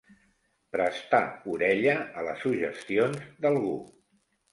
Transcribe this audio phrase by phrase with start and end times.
[0.75, 1.19] Prestar
[1.55, 3.75] orella a les suggestions d'algú.